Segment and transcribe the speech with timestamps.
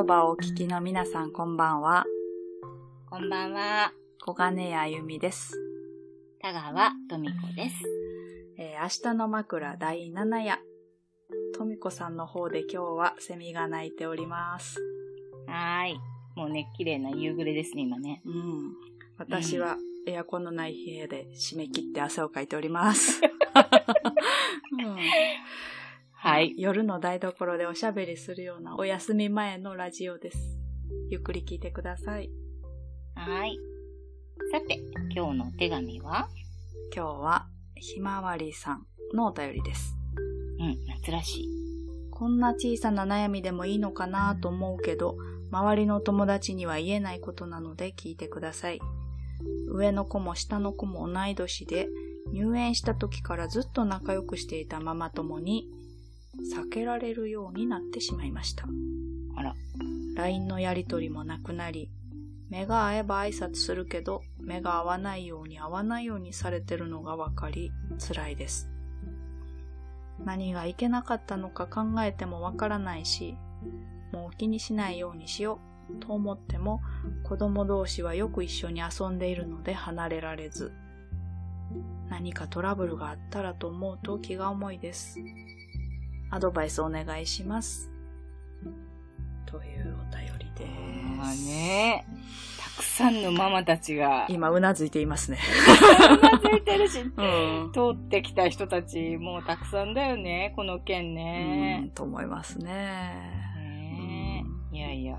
[0.00, 2.06] 言葉をお聞きの皆さんこんばんは。
[3.10, 3.92] こんばんは。
[4.24, 5.60] 小金谷あゆみです。
[6.40, 7.76] 田川富子です。
[8.56, 10.58] えー明日の枕第7夜。
[11.54, 14.80] とみこさんの方で今日はセミが鳴いております。
[15.46, 16.00] はーい。
[16.34, 18.22] もうね、綺麗な夕暮れですね、今ね。
[18.24, 18.72] うん。
[19.18, 19.76] 私は
[20.06, 23.20] エアコンのない部屋で締め切って汗をかいております。
[24.82, 24.96] うん
[26.40, 26.54] はい。
[26.56, 30.38] 夜の台所でおしゃべりするようなお休み前のラジオです。
[31.10, 32.30] ゆっくり聞いてください。
[33.14, 33.58] はーい。
[34.50, 34.80] さて、
[35.14, 36.30] 今日のお手紙は？
[36.96, 39.94] 今日はひまわりさんのお便りです。
[40.60, 41.48] うん、夏らしい。
[42.10, 45.18] こんな小さな悩みでもいいのかなと思うけど、
[45.52, 48.80] 周りの友達には言えないことなので聞いてください。
[49.68, 51.90] 上の子も下の子も同い年で、
[52.32, 55.68] 入園した時からずっと仲良くしていたママ友に、
[56.38, 58.66] 避けられるようになってしまいました。
[59.36, 59.54] あら。
[60.16, 61.90] LINE のやりとりもなくなり、
[62.50, 68.68] 目が合えば挨拶するけど、目が合わないように合わないようにされてるのがわかり、辛いです。
[70.24, 73.36] 何がいけなかったのか考えてもわからないし、
[74.12, 76.80] もう気にしないようにしようと思っても、
[77.22, 80.72] 子供同士はよく一緒に遊んでいるので離れられず、
[82.08, 85.18] 何かトラブルがあったらと思うと気が重いです。
[86.30, 87.90] アドバイスお願いします。
[89.46, 90.70] というお便りです。
[91.18, 92.06] まあね、
[92.58, 95.38] たくさんのママたちが、今、うなずいていますね。
[96.08, 97.72] うなずいてるし、うん。
[97.74, 101.90] 通ってきた人たち、もうたくさんだよね、この件うんね。
[101.94, 102.64] と思いますね。
[103.56, 104.76] ねえ。
[104.76, 105.16] いやいや。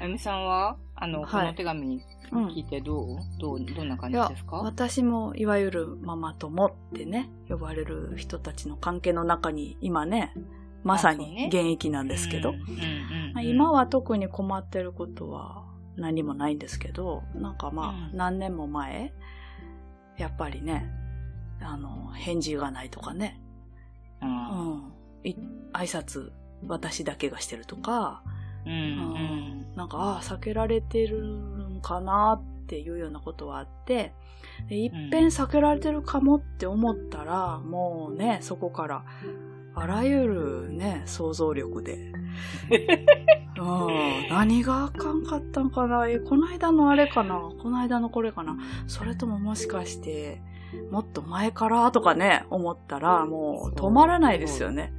[0.00, 0.76] あゆみさんは？
[0.96, 1.30] あの、はい。
[1.30, 2.02] この手紙
[2.32, 4.56] うん聞いてどう、どう、どんな感じですか？
[4.56, 10.32] 私もいわゆるママ友ってね、呼ばれる人たちの関係の中に今ね、
[10.82, 15.64] まさに現役なんですけど、うんうんうんまあ今は特に困ってることは
[15.96, 18.16] 何もないんですけど、なんかまあうん。
[18.16, 19.12] 何年も前、
[20.16, 20.90] やっぱりね、
[21.60, 23.40] あの、返事がないとかね、
[24.20, 24.92] ううん。
[25.72, 26.32] 挨拶
[26.66, 28.22] 私だけがしてるとか、
[28.66, 34.12] うんなんか、ああ、避けられてるんかなっていうようなことはあって、
[34.68, 39.04] でいっぺん避けられてるかもって思ったら、もうね、そこから、
[39.74, 42.12] あらゆるね、想像力で、
[43.58, 46.08] うん、何があかんかったんかな？
[46.08, 47.40] え、この間のあれかな？
[47.62, 48.56] この間のこれかな？
[48.86, 50.40] それとももしかして、
[50.90, 54.92] もっと前からとかね、思ったら、もう止まらないですよね。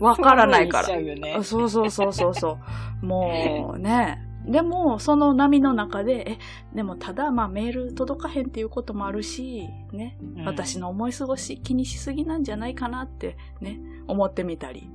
[0.00, 0.88] わからないから。
[1.44, 2.58] そうそうそうそうそ
[3.02, 3.04] う。
[3.06, 4.24] もうね。
[4.46, 6.38] でも、その波の中で、え、
[6.74, 14.90] でもただ、まあメール届かへんっていうこともあるし、ね、うん私の思い過ごし、気にしすぎなんじゃないかなってね、思ってみたり、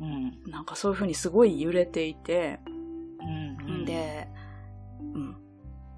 [0.00, 2.60] うんなんかそういうふうにすごい揺れていて、
[3.20, 4.28] うんうんで、
[5.00, 5.36] うん。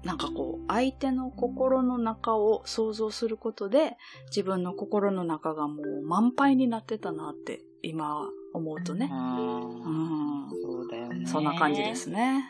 [0.07, 3.97] なんかこう、相手の心の中を想像することで、
[4.27, 9.09] 自分の心の中がもう満杯になってたなって、今思うとね。
[9.11, 10.61] あうーん。
[10.61, 11.25] そうだよね。
[11.25, 12.45] そんな感じですね。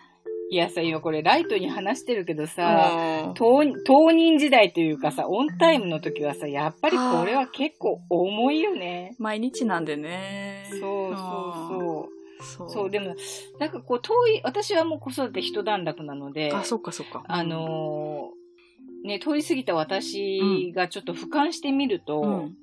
[0.52, 9.16] いやさ、今これライトに話してるけどさ、うん当当人時代というかさ、オンタイムの時はさ、やっぱりこれは結構重いよね。
[9.18, 10.68] 毎日なんでね。
[10.70, 12.17] そうそううんそう。
[12.42, 12.70] そう。
[12.70, 13.16] そう、でも、
[13.60, 17.24] なんかこう遠い、私はもう子育て一段落なので、あ、そっかそっか。
[17.28, 22.56] あのーね、通り過ぎた私がちょっと俯瞰してみると、うん。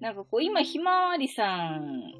[0.00, 2.12] なんかこう、今、ひまわりさん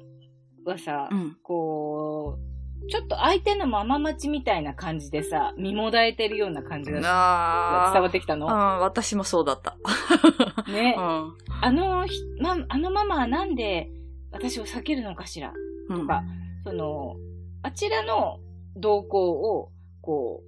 [0.65, 1.37] はさ、うん。
[1.41, 6.99] こう、ちょっと相手のママ待ちみたいな感じでさ、見もだえてるような感じが
[7.89, 8.45] あ伝わってきたの？
[8.45, 9.77] うん、私もそうだった。
[10.71, 11.01] ねう。
[11.01, 11.33] ん。
[11.61, 13.89] あのひ、ま、あのママはなんで
[14.31, 15.53] 私を避けるのかしら？
[15.89, 16.23] うんとか、
[16.65, 17.15] その、
[17.63, 18.39] あちらの
[18.75, 19.71] 動向を、
[20.01, 20.43] こ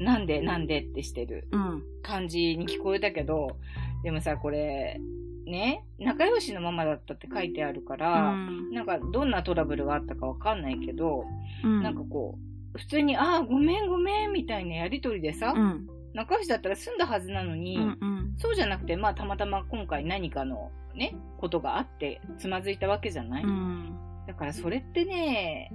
[0.00, 1.82] う、なんでなんでってしてるうん。
[2.02, 3.56] 感じに聞こえたけど、
[4.02, 5.00] でもさ、これ、
[5.44, 11.24] ね、仲良しのママだったって書いてあるから、うんなんかどんなトラブルがあったかわかんないけど、
[11.64, 11.82] うん。
[11.82, 12.38] なんかこ
[12.74, 15.86] う、普通に、ああ、ごめんごめんみたいなやりとりでさ、うん。
[16.14, 17.82] 仲良しだったら済んだはずなのに、うん。
[17.82, 18.34] うん。
[18.36, 23.96] そうじゃなくて、まあたまたま今回何かのね、ことがあってつまずいたわけじゃない、うん。
[24.28, 25.72] だからそれってね、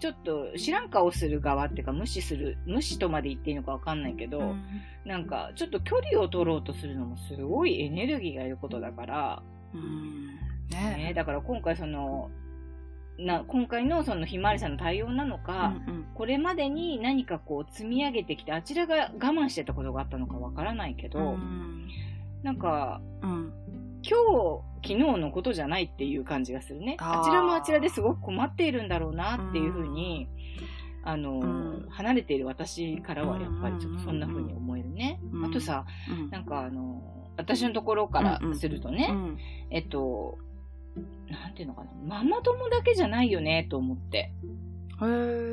[0.00, 4.56] ちょっと知らん顔する側っていうか無視する、無視とまで言っていいのかわかんないけど、
[5.04, 10.26] なんかちょっと距離を取ろうとするのもすごいエネルギーがいることだから、うん。
[10.70, 12.32] ね、ねだから今回その、
[13.20, 16.08] な、今回のそのひまわりさんの対応なのうか、ん。
[16.16, 21.86] これまでに何かこう積み上げてきて、あちらが我慢してたことがあったのかわからないけど、うん。
[22.42, 23.52] なんか、うん。
[24.02, 26.96] 今日、昨日のことじゃないっていう感じがするね。
[26.98, 30.28] あちらもあちらですごく困っているんだろうなっていうふうに、
[31.04, 31.86] あの、うん。
[31.90, 35.20] 離れている私からはやっぱりちょっとそんな風に思えるね。
[35.32, 35.44] うん。
[35.44, 36.30] あとさ、うん。
[36.30, 39.38] なんかあの、私のところからするとね、うん。
[39.70, 40.38] えっと、
[41.28, 44.32] なんていうのかな、ママ友だけじゃないよね、と思って。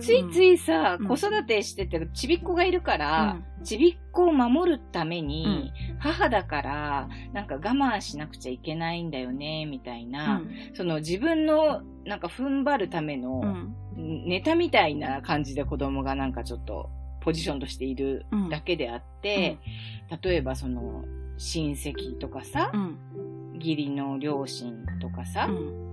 [0.02, 1.08] ついつい、いさ、うん。
[1.08, 3.64] 子育てしてて、ちびっ子がいるから、うん。
[3.64, 10.42] ちびっ子を守るために、母だから、なんか我慢しなくちゃいけないんだよね、みたいな、
[10.74, 13.76] その自分の、なんか踏ん張るための、うん。
[14.28, 16.90] ネタみたいな感じで子供がなんかちょっと、
[17.22, 19.58] ポジションとしているだけであって、
[20.24, 21.04] 例えばその、
[21.38, 22.98] 親戚とかさう、ん。
[23.56, 25.90] 義理の両親とかさ、うん。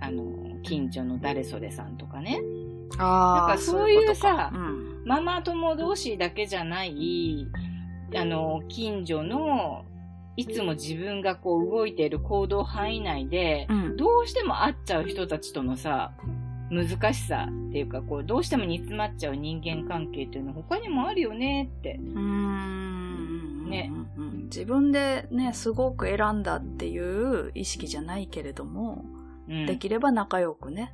[0.00, 2.40] あの、近所の誰それさんとかね、
[2.98, 4.52] なんかそういうさことか。
[4.54, 5.02] うん。
[5.04, 7.46] ママ友同士だけじゃない、
[8.14, 9.84] あの、近所の、
[10.36, 13.96] いつも自分がこう動いている行動範囲内で、うん。
[13.96, 16.12] どうしても会っちゃう人たちとのさ、
[16.70, 22.00] 難しさっていうか、こう、どうしても煮詰まっちゃう人間関係っていうの他にもあるよねって。
[22.00, 23.70] うーん。
[23.70, 23.92] ね。
[24.44, 29.04] 自分でね、すごく選んだっていう意識じゃないけれども、
[29.48, 29.66] うん。
[29.66, 30.92] できれば仲良くね、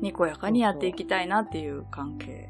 [0.00, 2.48] にこやかにやっていきたいなっていう関係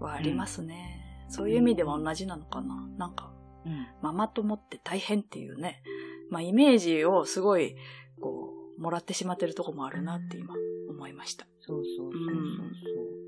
[0.00, 1.26] はありますね。
[1.28, 2.88] そういう意味では同じなのかな。
[2.98, 3.32] なんか、
[3.64, 3.86] うん。
[4.02, 5.82] ママ友って大変っていうね、
[6.30, 7.76] まあイメージをすごい、
[8.20, 10.54] こう、もらってしまってるとこもあるなって今
[10.88, 11.46] 思いました。
[11.60, 12.62] そうそうそうそううんそ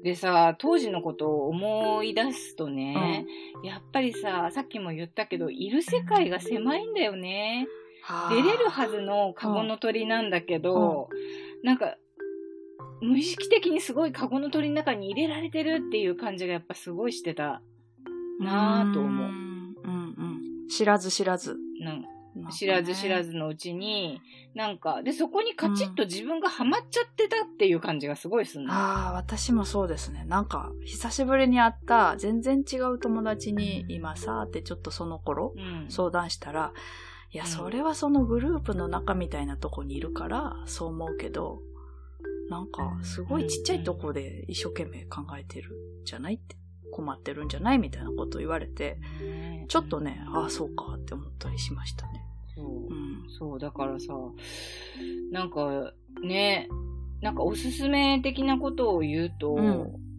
[0.01, 0.03] う。
[0.03, 3.27] でさ、当時のことを思い出すとね、
[3.63, 7.69] やっぱりさ、さっきも言ったけど、いる世界が狭いんだよね。
[8.31, 11.09] 出れるはずのカゴの鳥なんだけど、
[11.63, 11.97] なんか、
[13.03, 17.61] 無意識的にすごいカゴの鳥の中に入れられてるっていう感じがやっぱすごいしてた
[18.41, 19.29] なぁと思う。
[19.29, 20.15] んうん
[20.65, 20.69] うん。
[20.69, 21.57] 知らず知らず。
[21.81, 22.05] なん
[22.51, 23.33] 知らず知らず。
[23.33, 24.21] ずのうちに、
[24.55, 28.73] なんか、で、そこにカチッと自分がハマっちゃってたっていう感じがすごいすんの。
[28.73, 30.25] ああ、私もそうですね。
[30.27, 35.91] なんか、久しぶりに会った全然違う友達に今さ、ってちょっとその頃うん。
[35.91, 36.73] 相談したら、
[37.33, 41.61] いや、うんそれはそのグループの中みたいなとこにいるから、そう思うけど、
[42.53, 45.71] なんか、すごいちっちゃいとこで一生懸命考えてる
[46.03, 46.35] んじゃない？
[46.35, 46.55] って、
[46.93, 47.79] 困ってるんじゃない？
[47.79, 52.23] みたいなこと言われて、ねちょっとね、ああ、そうかって思ったりしましたね。
[52.55, 52.95] そうう。
[52.95, 53.25] ん。
[53.29, 54.09] そう、だからさ、
[55.31, 56.69] なんか、ね、
[57.23, 60.12] なんかおすすめ的なことを言うと、うん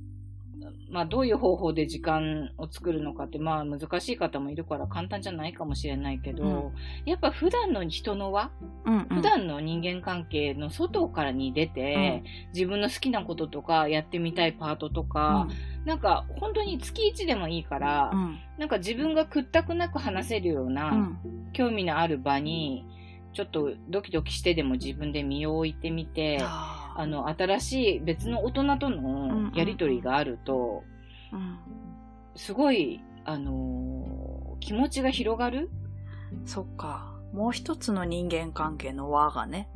[0.94, 6.72] まあどういう方法で時間を作るのかって、まあ難しい方もいるから簡単じゃないかもしれないけど、うん。
[7.10, 8.52] やっぱ普段の人の輪、
[8.86, 9.16] うん、うん。
[9.16, 12.24] 普段の人間関係の外からに出て、
[12.54, 15.48] 自分の好きなこととか、やってみたいパートとか、
[15.84, 21.18] なんか本当に月1でもいいから、うん、なんか自分が屈託なく話せるような、うん。
[21.54, 22.86] 興味のある場に、
[23.34, 26.40] ちょっとドキドキしてでも自分で身を置いてみて、
[26.96, 30.84] あの、新しい別の大人とのやりとりがあると、
[31.32, 31.60] うん。
[32.36, 35.70] すごい、あのー気持ちが広がる
[36.46, 37.14] そっか。
[37.34, 39.68] もう一つの人間関係の輪がね。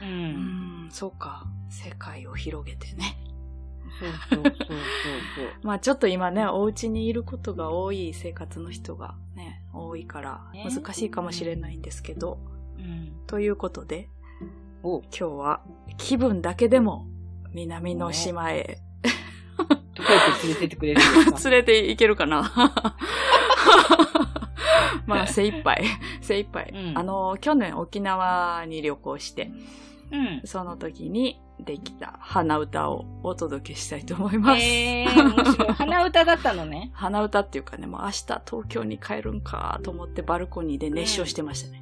[0.00, 0.04] う。
[0.04, 1.44] うんん、そうか。
[1.68, 3.18] 世界を広げてね。
[4.00, 4.76] そうそうそうそう
[5.62, 12.38] まあちょっと今ね、お家にいることが多い生活の人がね、多いからね難しいかもしれないんですけど、
[12.78, 12.86] そう。
[12.86, 13.12] うん。
[13.26, 14.08] ということで、
[14.82, 15.60] お、今日は
[15.96, 17.06] 気分だけでも
[17.52, 18.78] 南の島へ
[19.94, 21.50] どこへ連れてってくれるんですか？
[21.50, 22.50] 連れて行けるかな？
[25.06, 25.84] まあ精一杯、
[26.20, 26.72] 精一杯。
[26.74, 29.50] うんあの、去年沖縄に旅行して、
[30.10, 30.42] うん。
[30.44, 34.62] その時にできた鼻歌をお届けしたいと思います。
[34.62, 35.72] えー。
[35.72, 36.90] 鼻歌だったのね。
[36.94, 41.81] 鼻歌っていうかね、もう明日東京に帰るんかと思ってバルコニーで熱唱してましたね。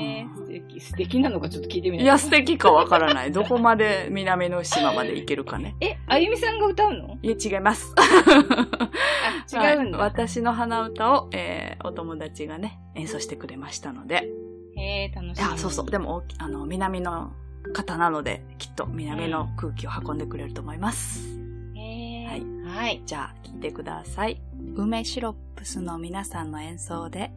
[0.00, 3.32] ー、うん素敵、素敵なのかちょっと聞いてみないいや、素敵かわからない。
[3.32, 5.76] どこまで南の島まで行けるかね。
[5.80, 7.18] え、あゆみさんが歌うの？
[7.22, 7.94] いえ、違います。
[7.96, 9.98] あ、違うんだ。
[9.98, 14.28] はい私の鼻歌を、えーお友達がね、演奏してくれましたので。
[14.76, 15.46] えー、楽しみ。
[15.46, 15.90] いや、そうそう。
[15.90, 17.32] でも、おあの、南の
[17.72, 21.38] 方なので、きっと南の空気を運んでくれると思います。
[21.76, 23.02] えはいー、はい。
[23.06, 24.40] じゃあ、聴いてください。
[24.76, 27.32] 梅シロップスの皆さんの演奏で、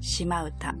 [0.00, 0.74] 島歌。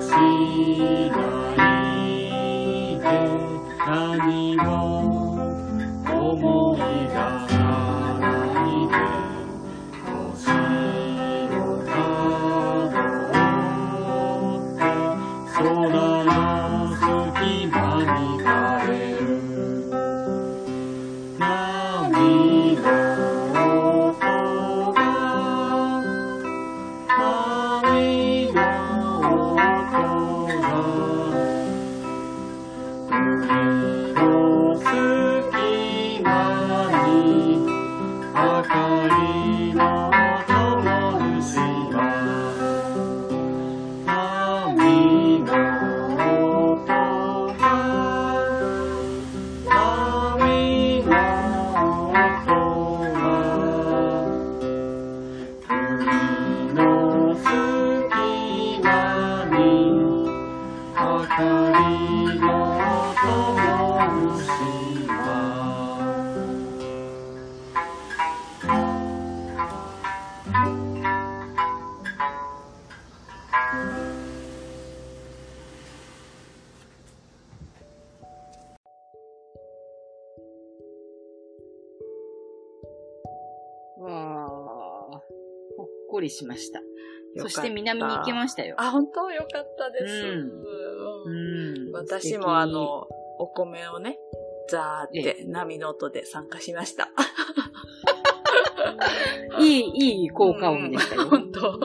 [0.00, 1.41] しな
[38.34, 39.21] 明
[86.22, 86.80] りしました。
[87.38, 88.76] そして南に行きましたよ。
[88.78, 90.14] あ、本当よかったです。
[90.26, 90.52] う
[91.26, 93.06] うんん私もあ、の、
[93.38, 94.18] お米をね、
[94.68, 97.08] ザーって波の音で参加しました。
[99.60, 101.28] いい、いい効果音でしたよ。
[101.28, 101.78] 本当。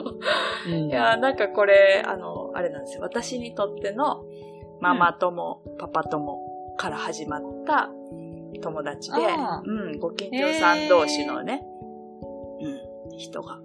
[0.66, 3.02] うんいや、なんかこれ、あの、あれなんですよ。
[3.02, 4.24] 私にとっての
[4.80, 7.90] ママ友、パパ友から始まった
[8.62, 9.18] 友達で、
[9.64, 11.62] うん、ご近所さん同士のね、
[13.10, 13.60] うん、人が、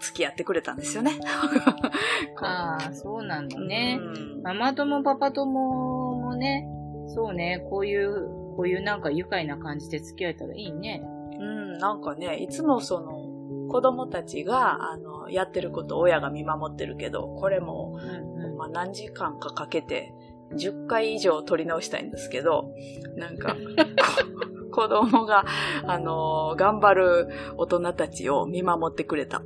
[0.00, 1.12] 付き合ってくれたんですよね。
[2.42, 3.98] ああ、そうなんだね。
[4.00, 6.68] うんママ友、パパ友もね、
[7.06, 11.02] そうね、こういう、こういうなんか愉快な感じで付き合えたらいいね。
[11.38, 20.14] うん、なんかね、いつもその、子供たちが、あの、やってることを親が見守ってるけど、これも、うんまあ、何時間かかけて、
[20.52, 22.70] 10回以上撮り直したいんですけど、
[23.16, 23.58] なんか、こ
[24.74, 25.44] 子供が、
[25.86, 29.42] あの頑張る大人たちを見守ってくれた。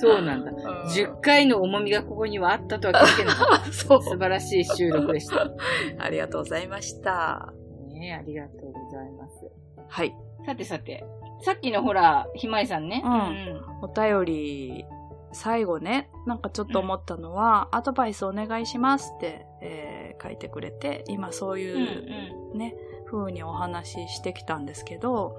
[0.00, 0.52] そうなんだ。
[0.52, 3.64] うん10回の重みがここにはあったとは聞いてなか。
[3.72, 5.50] 素晴らしい収録でした。
[5.98, 7.52] ありがとうございました。
[7.88, 9.50] ねありがとうございます。
[9.88, 10.14] はい。
[10.44, 11.04] さてさて、
[11.40, 13.02] さっきのほら、ひまいさんね。
[13.04, 14.86] うんお便り、
[15.32, 21.82] 最後ね、なんかちょっと思ったのは、アドバイスお願いしますって、えー書いてくれて、今そういうん。
[21.82, 22.74] うんうね、
[23.06, 25.36] 風にお話ししてきたんですけど、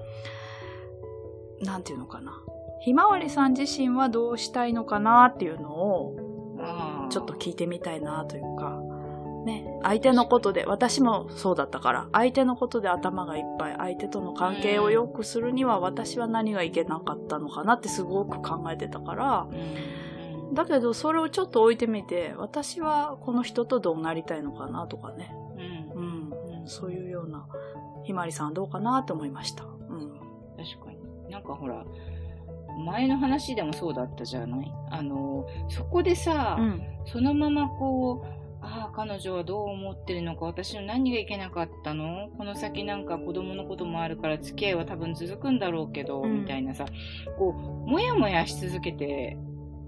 [1.62, 2.32] なんていうのかな。
[2.80, 6.16] ひまわりさん自身はどうしたいのかなっていうのを、
[7.10, 8.80] ちょっと聞いてみたいなというか、
[9.44, 20.54] ね、相手のことで、私もそうだったから、相手のことで頭がいっぱい、相手との関係を良くするには私は何がいけなかったのかなってすごく考えてたから、うん。
[20.54, 25.34] だけどそれをちょっと置いてみて、私はこの人とどうなりたいのかなとかね、
[26.68, 27.46] そういうような、
[28.04, 29.64] ひまわりさんどうかなと思いました。
[29.64, 30.10] うん。
[30.56, 30.98] 確かに。
[31.30, 31.84] なんかほら、
[32.84, 34.72] 前の話でもそうだったじゃない？
[34.90, 36.82] あの、そこでさ、うん。
[37.06, 42.28] そのままこう、ああ、彼女はどう思ってるのか、私の何がいけなかったの？
[42.36, 46.84] この先なんか子供のこともあるから付き合いは多分続くんだろうけど、うんみたいなさ、
[47.38, 49.36] こう、もやもやし続けて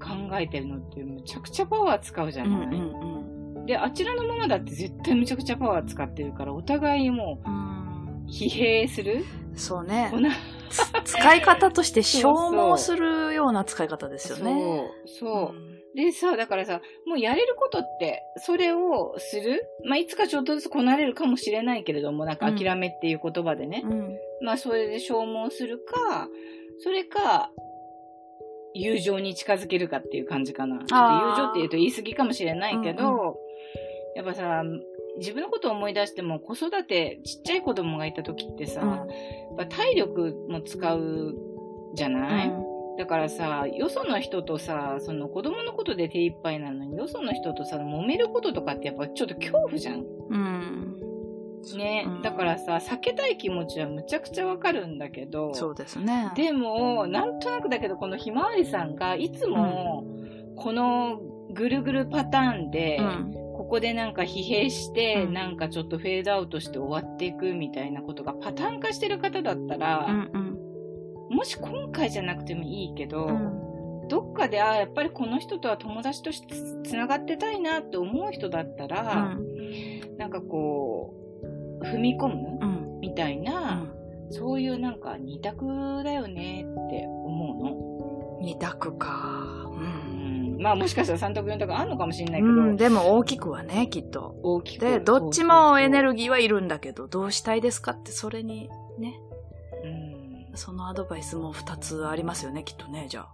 [0.00, 0.08] 考
[0.38, 8.24] えてるのってむちゃくちゃパワー使うじゃうんない、うんで、あちらのままだって絶対むちゃくちゃパワー使ってるから、お互いもうん。
[8.26, 9.24] う疲弊する？
[9.56, 10.12] そうね
[11.04, 14.88] 使い方として消耗するような使い方ですよね。
[15.04, 15.96] そう、そう。
[15.96, 19.64] でさ、だからさ、もうやれることって、それをする？
[19.84, 23.82] まあ、いつかちょっとずつこなれるかもしれないけれども、なんか諦めっていう言葉でね。
[23.84, 24.16] うん。
[24.42, 26.28] まあ、それで消耗するか、
[26.78, 27.50] それか、
[28.74, 30.76] 友情に近づけるかっていう感じかな。
[30.76, 33.49] 友情って言うと言い過ぎかもしれないけど、うん
[34.14, 34.62] やっぱさ、
[35.18, 39.06] 自分のことを思い出しても子育て、ちっちゃい子供がいた時ってさ、うんやっ
[39.58, 41.36] ぱ体力も使う
[41.94, 42.52] じゃない、
[42.98, 50.04] だからさ、よその人とさ、その子供のことで手一杯なのに、よその人とさ、揉めることとかってやっぱちょっと恐怖じゃん。
[50.30, 51.00] うん。
[51.76, 52.04] ね。
[52.06, 56.30] うんだからさ、避けたい気持ちはむちゃくちゃわかるんだけど、そうですね。
[56.36, 60.04] でも、なんとなくだけど、このひまわりさんがいつも、
[60.56, 61.20] この
[61.52, 63.39] ぐるぐるパターンで、うん。
[63.70, 70.58] ここでなんか疲弊して、うんなんかちょっとフェードアウトして終わっていくみたいなことがパターン化してる方だったら、うん
[71.30, 74.08] もし今回じゃなくてもいいけど、うん。
[74.08, 79.38] どっかで、ああ、やっぱりこの人とは友達としてつながってたいなって思う人だったら、
[80.18, 81.14] なんかこ
[81.80, 83.00] う、踏み込むうん。
[83.00, 83.94] みたいうな、ん。
[84.30, 88.44] そういうなんか二択だよねって思うの。
[88.44, 89.49] 二択か。
[90.60, 90.62] う。
[90.62, 94.36] うんん、まあもしかしたら3とか4とかあんのかもしれないけど、うん、でも大きくはね、きっと。
[94.42, 94.84] 大きく。
[94.84, 99.20] で、どっちもエネルルギーはいるんだけど、どうしたいですかって、それにね、
[99.84, 99.86] う
[100.54, 100.56] ん。
[100.56, 103.26] そのアドバイスも2つありますよね、きっとね、じゃ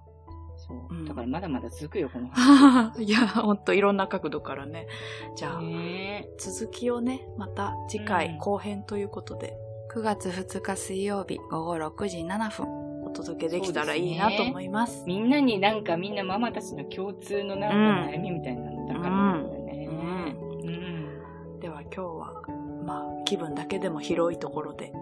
[0.56, 1.04] そううん。
[1.04, 2.92] だからまだまだ続くよ、この話。
[2.94, 2.94] あ。
[3.00, 4.86] いや、ほんといろんな角度からね。
[5.34, 9.56] じゃあ、ね続きをね、また次回うん後編ということで、
[9.94, 12.85] 9月2日水曜日午後6時7分お
[13.16, 15.04] 届けできたらいいなと思います。
[15.06, 19.88] みんなになんかみんなママたちの共通のなんか悩みみたいなのだからなんだね。
[19.88, 21.60] うん。
[21.60, 22.42] では今日は、
[22.84, 24.92] まあ気分だけでも広いところで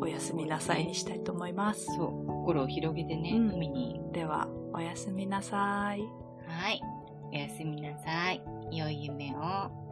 [0.00, 1.86] おやすみなさいにしたいと思います。
[1.86, 2.26] そう。
[2.26, 4.00] 心を広げてね、うん海に。
[4.12, 6.00] では、おやすみなさい。
[6.46, 6.80] はい。
[7.32, 8.42] おやすみなさい。
[8.70, 9.83] 良い夢を。